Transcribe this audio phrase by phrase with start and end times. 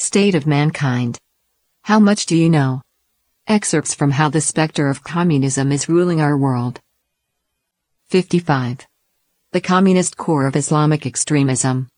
[0.00, 1.18] State of Mankind.
[1.82, 2.82] How much do you know?
[3.48, 6.78] Excerpts from How the Spectre of Communism is Ruling Our World.
[8.08, 8.86] 55.
[9.50, 11.88] The Communist Core of Islamic Extremism.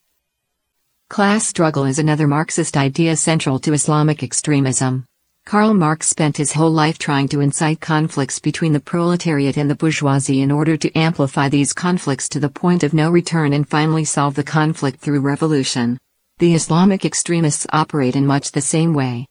[1.10, 5.04] Class struggle is another Marxist idea central to Islamic extremism.
[5.44, 9.74] Karl Marx spent his whole life trying to incite conflicts between the proletariat and the
[9.74, 14.06] bourgeoisie in order to amplify these conflicts to the point of no return and finally
[14.06, 15.98] solve the conflict through revolution.
[16.40, 19.26] The Islamic extremists operate in much the same way.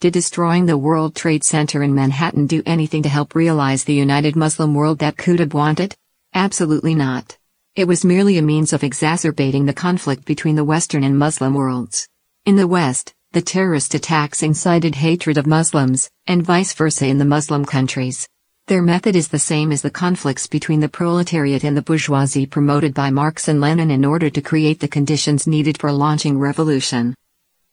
[0.00, 4.34] Did destroying the World Trade Center in Manhattan do anything to help realize the united
[4.34, 5.94] Muslim world that Qutb wanted?
[6.32, 7.36] Absolutely not.
[7.76, 12.08] It was merely a means of exacerbating the conflict between the Western and Muslim worlds.
[12.46, 17.26] In the West, the terrorist attacks incited hatred of Muslims, and vice versa in the
[17.26, 18.26] Muslim countries.
[18.68, 22.92] Their method is the same as the conflicts between the proletariat and the bourgeoisie promoted
[22.92, 27.14] by Marx and Lenin in order to create the conditions needed for launching revolution.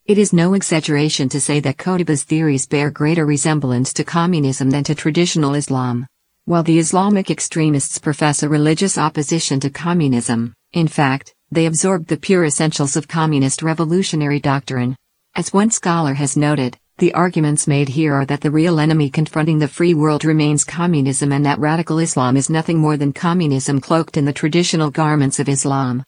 [0.06, 4.84] It is no exaggeration to say that Qutb's theories bear greater resemblance to communism than
[4.84, 6.06] to traditional Islam.
[6.46, 12.16] While the Islamic extremists profess a religious opposition to communism, in fact, they absorbed the
[12.16, 14.96] pure essentials of communist revolutionary doctrine,
[15.34, 19.58] as one scholar has noted, the arguments made here are that the real enemy confronting
[19.58, 24.16] the free world remains communism and that radical Islam is nothing more than communism cloaked
[24.16, 26.02] in the traditional garments of Islam.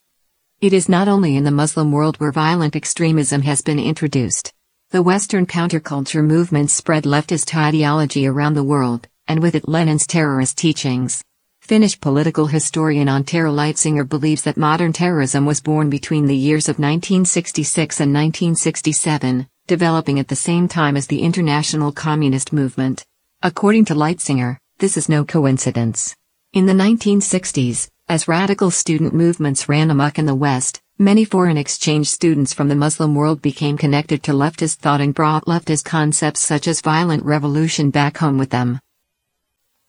[0.62, 4.54] It is not only in the Muslim world where violent extremism has been introduced.
[4.88, 10.56] The Western counterculture movement spread leftist ideology around the world, and with it Lenin's terrorist
[10.56, 11.22] teachings.
[11.60, 16.78] Finnish political historian Antero Leitzinger believes that modern terrorism was born between the years of
[16.78, 23.04] 1966 and 1967, developing at the same time as the international communist movement.
[23.42, 26.16] According to Leitzinger, this is no coincidence.
[26.52, 32.08] In the 1960s, as radical student movements ran amok in the West, many foreign exchange
[32.08, 36.66] students from the Muslim world became connected to leftist thought and brought leftist concepts such
[36.66, 38.80] as violent revolution back home with them.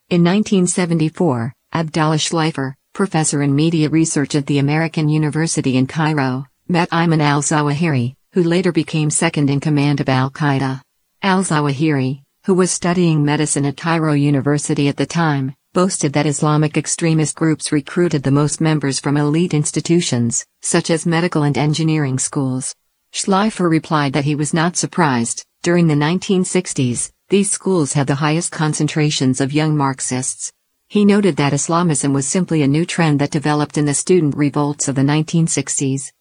[0.10, 6.90] In 1974, Abdallah Schleifer, professor in media research at the American University in Cairo, met
[6.90, 10.82] Ayman al Zawahiri, who later became second in command of Al Qaeda.
[11.22, 16.78] Al Zawahiri, who was studying medicine at Cairo University at the time, boasted that Islamic
[16.78, 22.76] extremist groups recruited the most members from elite institutions, such as medical and engineering schools.
[23.14, 28.52] Schleifer replied that he was not surprised, during the 1960s, these schools had the highest
[28.52, 30.52] concentrations of young Marxists,
[30.90, 34.88] he noted that Islamism was simply a new trend that developed in the student revolts
[34.88, 36.12] of the 1960s.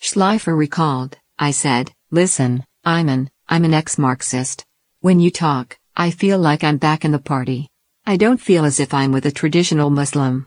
[0.00, 4.64] Schleifer recalled, I said, Listen, I'm an ex Marxist.
[5.00, 7.68] When you talk, I feel like I'm back in the party.
[8.06, 10.46] I don't feel as if I'm with a traditional Muslim.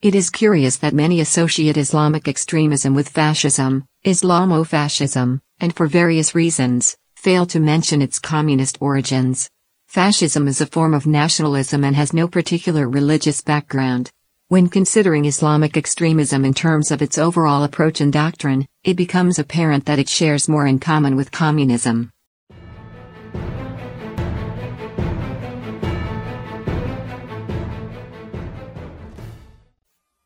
[0.00, 6.96] It is curious that many associate Islamic extremism with fascism, Islamofascism, and for various reasons,
[7.14, 9.50] fail to mention its communist origins.
[9.88, 14.10] Fascism is a form of nationalism and has no particular religious background.
[14.52, 19.86] When considering Islamic extremism in terms of its overall approach and doctrine, it becomes apparent
[19.86, 22.10] that it shares more in common with communism.